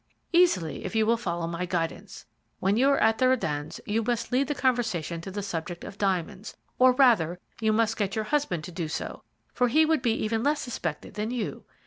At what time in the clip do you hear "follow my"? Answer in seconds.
1.15-1.63